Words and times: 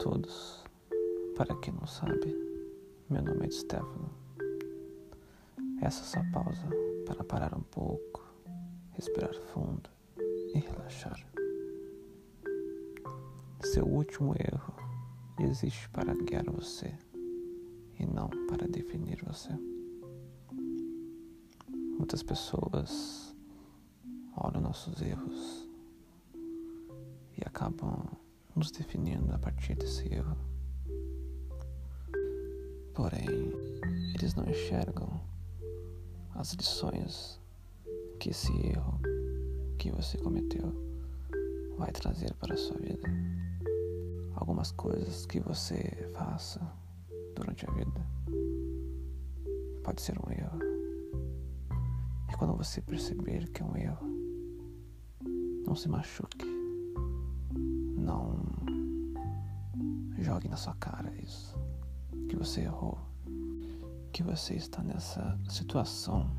todos. 0.00 0.64
Para 1.36 1.54
quem 1.56 1.74
não 1.74 1.86
sabe, 1.86 2.34
meu 3.10 3.22
nome 3.22 3.46
é 3.46 3.50
Stefano. 3.50 4.10
Essa 5.82 6.00
é 6.00 6.22
só 6.22 6.32
pausa 6.32 6.66
para 7.04 7.22
parar 7.22 7.54
um 7.54 7.62
pouco, 7.62 8.24
respirar 8.92 9.34
fundo 9.52 9.90
e 10.54 10.58
relaxar. 10.58 11.20
Seu 13.62 13.84
último 13.86 14.34
erro 14.38 14.74
existe 15.38 15.86
para 15.90 16.14
guiar 16.14 16.50
você 16.50 16.94
e 17.98 18.06
não 18.06 18.30
para 18.48 18.66
definir 18.66 19.22
você. 19.22 19.52
Muitas 21.68 22.22
pessoas 22.22 23.36
olham 24.34 24.62
nossos 24.62 25.02
erros 25.02 25.68
e 27.36 27.42
acabam 27.44 28.18
nos 28.60 28.70
definindo 28.70 29.34
a 29.34 29.38
partir 29.38 29.74
desse 29.74 30.06
erro. 30.12 30.36
Porém, 32.92 33.26
eles 34.14 34.34
não 34.34 34.44
enxergam 34.44 35.18
as 36.34 36.52
lições 36.52 37.40
que 38.18 38.28
esse 38.28 38.52
erro 38.66 39.00
que 39.78 39.90
você 39.90 40.18
cometeu 40.18 40.74
vai 41.78 41.90
trazer 41.90 42.34
para 42.34 42.52
a 42.52 42.56
sua 42.58 42.76
vida. 42.76 43.08
Algumas 44.34 44.72
coisas 44.72 45.24
que 45.24 45.40
você 45.40 46.10
faça 46.12 46.60
durante 47.34 47.66
a 47.66 47.72
vida 47.72 48.06
pode 49.82 50.02
ser 50.02 50.18
um 50.18 50.30
erro. 50.30 50.58
E 52.30 52.36
quando 52.36 52.54
você 52.58 52.82
perceber 52.82 53.48
que 53.52 53.62
é 53.62 53.64
um 53.64 53.74
erro, 53.74 54.06
não 55.64 55.74
se 55.74 55.88
machuque. 55.88 56.59
Não 58.00 58.34
jogue 60.18 60.48
na 60.48 60.56
sua 60.56 60.74
cara 60.74 61.12
isso. 61.22 61.56
Que 62.28 62.36
você 62.36 62.62
errou. 62.62 62.98
Que 64.12 64.22
você 64.22 64.54
está 64.54 64.82
nessa 64.82 65.38
situação 65.48 66.30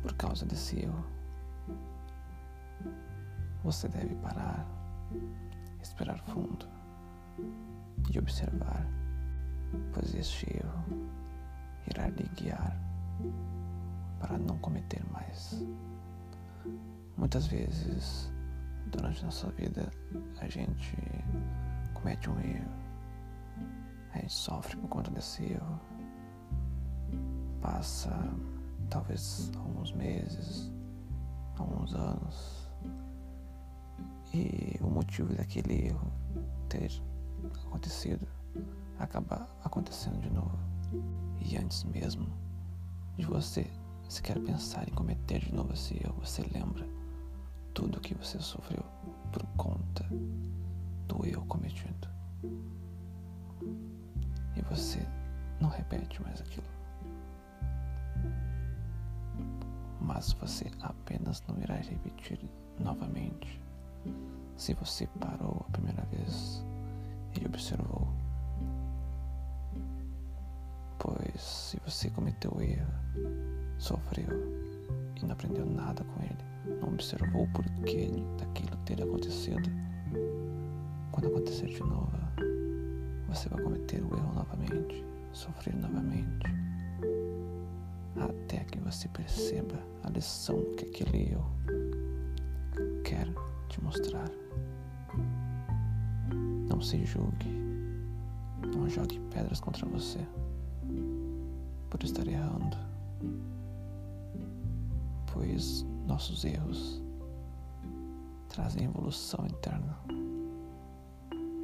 por 0.00 0.14
causa 0.14 0.46
desse 0.46 0.80
erro. 0.80 1.04
Você 3.64 3.88
deve 3.88 4.14
parar, 4.16 4.66
respirar 5.78 6.18
fundo 6.24 6.66
e 8.10 8.18
observar, 8.18 8.86
pois 9.92 10.14
este 10.14 10.46
erro 10.56 11.08
irá 11.88 12.08
lhe 12.08 12.28
guiar 12.34 12.76
para 14.18 14.36
não 14.38 14.58
cometer 14.58 15.04
mais. 15.12 15.64
Muitas 17.16 17.46
vezes, 17.46 18.31
durante 18.92 19.24
nossa 19.24 19.48
vida, 19.50 19.90
a 20.40 20.48
gente 20.48 20.96
comete 21.94 22.30
um 22.30 22.38
erro, 22.38 22.70
a 24.12 24.18
gente 24.18 24.32
sofre 24.32 24.76
por 24.76 24.88
conta 24.88 25.10
desse 25.10 25.42
erro, 25.44 25.80
passa 27.60 28.10
talvez 28.90 29.50
alguns 29.56 29.92
meses, 29.92 30.70
alguns 31.58 31.94
anos, 31.94 32.68
e 34.34 34.78
o 34.80 34.88
motivo 34.88 35.34
daquele 35.34 35.88
erro 35.88 36.12
ter 36.68 36.90
acontecido 37.66 38.26
acaba 38.98 39.48
acontecendo 39.64 40.20
de 40.20 40.30
novo. 40.30 40.58
E 41.40 41.56
antes 41.56 41.84
mesmo 41.84 42.26
de 43.16 43.26
você 43.26 43.66
sequer 44.08 44.38
pensar 44.40 44.88
em 44.88 44.92
cometer 44.92 45.40
de 45.40 45.54
novo 45.54 45.72
esse 45.72 45.94
erro, 45.94 46.16
você 46.22 46.42
lembra 46.42 46.86
tudo 47.74 47.96
o 47.96 48.00
que 48.00 48.14
você 48.14 48.38
sofreu 48.38 48.81
por 49.32 49.44
conta 49.56 50.04
do 51.08 51.26
erro 51.26 51.44
cometido. 51.46 52.08
E 54.54 54.62
você 54.70 55.00
não 55.60 55.70
repete 55.70 56.22
mais 56.22 56.40
aquilo. 56.40 56.66
Mas 60.00 60.32
você 60.34 60.70
apenas 60.82 61.42
não 61.48 61.58
irá 61.58 61.76
repetir 61.76 62.38
novamente 62.78 63.60
se 64.56 64.74
você 64.74 65.06
parou 65.18 65.64
a 65.68 65.72
primeira 65.72 66.02
vez 66.06 66.64
e 67.40 67.46
observou. 67.46 68.06
Pois 70.98 71.40
se 71.40 71.80
você 71.84 72.10
cometeu 72.10 72.60
erro, 72.60 72.92
sofreu 73.78 74.28
e 75.16 75.24
não 75.24 75.32
aprendeu 75.32 75.64
nada 75.64 76.04
com 76.04 76.22
ele, 76.22 76.51
não 76.66 76.88
observou 76.88 77.44
o 77.44 77.48
porquê 77.48 78.08
daquilo 78.38 78.76
ter 78.84 79.02
acontecido, 79.02 79.68
quando 81.10 81.28
acontecer 81.28 81.66
de 81.66 81.80
novo, 81.80 82.12
você 83.28 83.48
vai 83.48 83.62
cometer 83.62 84.02
o 84.02 84.16
erro 84.16 84.34
novamente, 84.34 85.04
sofrer 85.32 85.74
novamente, 85.76 86.46
até 88.16 88.64
que 88.64 88.78
você 88.78 89.08
perceba 89.08 89.78
a 90.04 90.10
lição 90.10 90.62
que 90.76 90.84
aquele 90.84 91.32
erro 91.32 91.50
quer 93.04 93.26
te 93.68 93.82
mostrar. 93.82 94.30
Não 96.68 96.80
se 96.80 97.04
julgue, 97.04 97.48
não 98.74 98.88
jogue 98.88 99.20
pedras 99.30 99.60
contra 99.60 99.86
você 99.86 100.20
por 101.90 102.02
estar 102.02 102.26
errando, 102.26 102.76
pois 105.32 105.84
nossos 106.12 106.44
erros 106.44 107.02
trazem 108.50 108.84
evolução 108.84 109.46
interna, 109.46 109.98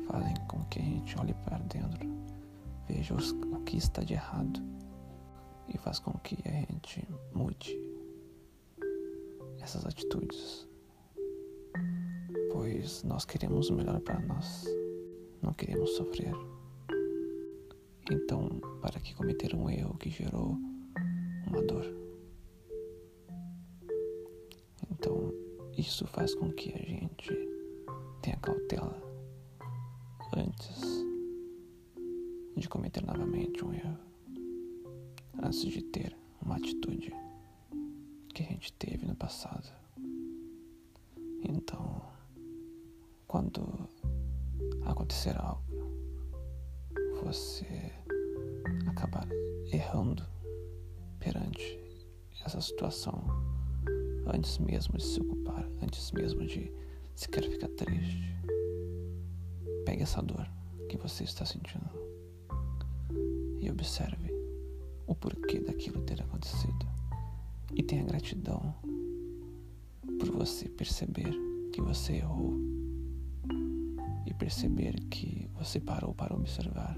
fazem 0.06 0.34
com 0.48 0.64
que 0.70 0.78
a 0.78 0.82
gente 0.82 1.20
olhe 1.20 1.34
para 1.44 1.58
dentro, 1.58 2.08
veja 2.88 3.14
o 3.14 3.60
que 3.64 3.76
está 3.76 4.02
de 4.02 4.14
errado 4.14 4.58
e 5.68 5.76
faz 5.76 5.98
com 5.98 6.12
que 6.20 6.38
a 6.46 6.50
gente 6.50 7.06
mude 7.34 7.78
essas 9.60 9.84
atitudes, 9.84 10.66
pois 12.50 13.02
nós 13.02 13.26
queremos 13.26 13.68
o 13.68 13.74
melhor 13.74 14.00
para 14.00 14.18
nós 14.20 14.64
não 15.42 15.52
queremos 15.52 15.90
sofrer. 15.90 16.32
Então, 18.10 18.48
para 18.80 18.98
que 18.98 19.14
cometer 19.14 19.54
um 19.54 19.68
erro 19.68 19.94
que 19.98 20.08
gerou 20.08 20.56
uma 21.46 21.60
dor? 21.60 22.07
Isso 25.78 26.04
faz 26.08 26.34
com 26.34 26.50
que 26.50 26.72
a 26.72 26.78
gente 26.78 27.32
tenha 28.20 28.36
cautela 28.38 29.00
antes 30.36 30.80
de 32.56 32.68
cometer 32.68 33.04
novamente 33.06 33.64
um 33.64 33.72
erro, 33.72 33.96
antes 35.40 35.60
de 35.62 35.80
ter 35.82 36.16
uma 36.42 36.56
atitude 36.56 37.12
que 38.34 38.42
a 38.42 38.46
gente 38.46 38.72
teve 38.72 39.06
no 39.06 39.14
passado. 39.14 39.72
Então, 41.48 42.02
quando 43.28 43.88
acontecer 44.84 45.36
algo, 45.38 45.62
você 47.22 47.92
acabar 48.88 49.28
errando 49.72 50.26
perante 51.20 51.78
essa 52.44 52.60
situação 52.60 53.24
antes 54.34 54.58
mesmo 54.58 54.96
de 54.96 55.04
se 55.04 55.20
ocupar, 55.20 55.68
antes 55.82 56.10
mesmo 56.12 56.44
de 56.46 56.72
sequer 57.14 57.44
ficar 57.44 57.68
triste. 57.68 58.34
Pegue 59.84 60.02
essa 60.02 60.22
dor 60.22 60.48
que 60.88 60.96
você 60.96 61.24
está 61.24 61.44
sentindo 61.44 61.90
e 63.60 63.70
observe 63.70 64.30
o 65.06 65.14
porquê 65.14 65.60
daquilo 65.60 66.02
ter 66.02 66.20
acontecido. 66.22 66.86
E 67.74 67.82
tenha 67.82 68.04
gratidão 68.04 68.74
por 70.18 70.30
você 70.30 70.68
perceber 70.68 71.30
que 71.72 71.80
você 71.80 72.14
errou 72.14 72.54
e 74.26 74.34
perceber 74.34 74.94
que 75.10 75.48
você 75.54 75.80
parou 75.80 76.14
para 76.14 76.34
observar 76.34 76.96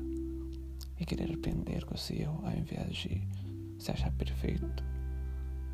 e 0.98 1.04
querer 1.04 1.32
aprender 1.32 1.84
com 1.84 1.94
esse 1.94 2.20
erro 2.20 2.44
ao 2.44 2.52
invés 2.52 2.94
de 2.94 3.22
se 3.78 3.90
achar 3.90 4.12
perfeito, 4.12 4.84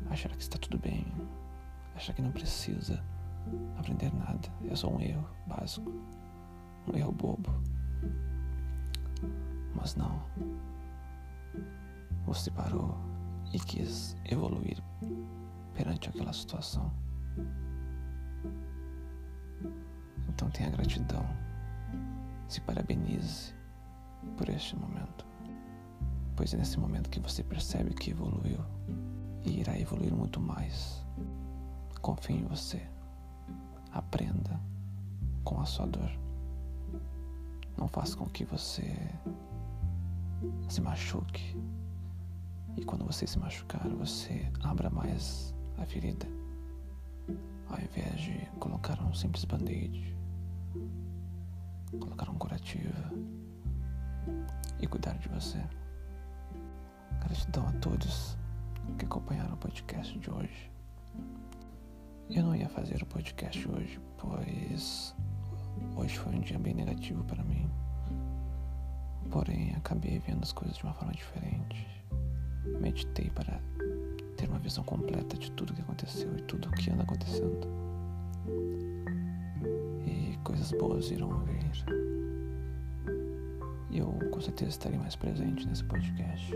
achar 0.09 0.35
que 0.35 0.41
está 0.41 0.57
tudo 0.57 0.79
bem, 0.79 1.05
achar 1.97 2.13
que 2.13 2.21
não 2.21 2.31
precisa 2.31 3.03
aprender 3.77 4.13
nada, 4.13 4.47
é 4.69 4.75
só 4.75 4.87
um 4.87 4.99
erro 5.01 5.27
básico, 5.47 5.91
um 6.87 6.95
erro 6.95 7.11
bobo. 7.11 7.51
Mas 9.75 9.95
não. 9.95 10.21
Você 12.25 12.51
parou 12.51 12.95
e 13.53 13.59
quis 13.59 14.15
evoluir 14.25 14.81
perante 15.73 16.09
aquela 16.09 16.33
situação. 16.33 16.91
Então 20.29 20.49
tenha 20.51 20.69
gratidão 20.69 21.25
se 22.47 22.61
parabenize 22.61 23.53
por 24.37 24.47
este 24.49 24.75
momento, 24.75 25.25
pois 26.35 26.53
é 26.53 26.57
nesse 26.57 26.79
momento 26.79 27.09
que 27.09 27.19
você 27.19 27.43
percebe 27.43 27.93
que 27.93 28.11
evoluiu 28.11 28.59
e 29.43 29.59
irá 29.59 29.77
evoluir 29.77 30.13
muito 30.13 30.39
mais. 30.39 31.05
Confie 32.01 32.33
em 32.33 32.45
você. 32.45 32.81
Aprenda 33.91 34.59
com 35.43 35.59
a 35.59 35.65
sua 35.65 35.87
dor. 35.87 36.11
não 37.77 37.87
faça 37.87 38.17
com 38.17 38.25
que 38.25 38.43
você 38.45 38.95
se 40.67 40.81
machuque. 40.81 41.55
E 42.75 42.83
quando 42.83 43.05
você 43.05 43.25
se 43.25 43.39
machucar, 43.39 43.87
você 43.89 44.51
abra 44.63 44.89
mais 44.89 45.53
a 45.77 45.85
ferida, 45.85 46.27
ao 47.69 47.79
invés 47.79 48.21
de 48.21 48.45
colocar 48.59 49.01
um 49.01 49.13
simples 49.13 49.45
band-aid, 49.45 50.15
colocar 51.99 52.29
um 52.29 52.35
curativo 52.35 52.93
e 54.79 54.87
cuidar 54.87 55.17
de 55.17 55.27
você. 55.29 55.63
Gratidão 57.19 57.67
a 57.67 57.73
todos 57.73 58.37
que 58.97 59.05
acompanharam 59.05 59.53
o 59.53 59.57
podcast 59.57 60.17
de 60.19 60.29
hoje. 60.29 60.71
Eu 62.29 62.43
não 62.43 62.53
ia 62.53 62.67
fazer 62.67 63.01
o 63.01 63.05
podcast 63.05 63.67
hoje, 63.69 63.99
pois 64.17 65.15
hoje 65.95 66.19
foi 66.19 66.35
um 66.35 66.41
dia 66.41 66.59
bem 66.59 66.73
negativo 66.73 67.23
para 67.23 67.41
mim. 67.41 67.69
Porém, 69.31 69.73
acabei 69.75 70.19
vendo 70.19 70.43
as 70.43 70.51
coisas 70.51 70.75
de 70.75 70.83
uma 70.83 70.93
forma 70.93 71.13
diferente. 71.13 71.87
Meditei 72.81 73.29
para 73.29 73.61
ter 74.35 74.49
uma 74.49 74.59
visão 74.59 74.83
completa 74.83 75.37
de 75.37 75.49
tudo 75.51 75.73
que 75.73 75.81
aconteceu 75.81 76.37
e 76.37 76.41
tudo 76.41 76.67
o 76.67 76.71
que 76.73 76.91
anda 76.91 77.03
acontecendo. 77.03 77.65
E 80.05 80.37
coisas 80.43 80.71
boas 80.73 81.09
irão 81.09 81.39
vir. 81.39 81.57
E 83.89 83.99
eu 83.99 84.11
com 84.31 84.41
certeza 84.41 84.71
estarei 84.71 84.99
mais 84.99 85.15
presente 85.15 85.65
nesse 85.65 85.83
podcast, 85.85 86.51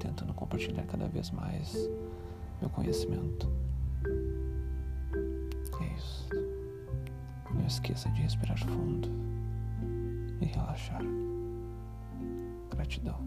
tentando 0.00 0.34
compartilhar 0.34 0.84
cada 0.86 1.06
vez 1.06 1.30
mais 1.30 1.88
meu 2.60 2.68
conhecimento. 2.68 3.63
Não 7.64 7.68
esqueça 7.68 8.10
de 8.10 8.20
respirar 8.20 8.58
fundo 8.58 9.08
e 10.38 10.44
relaxar. 10.44 11.00
Gratidão. 12.70 13.18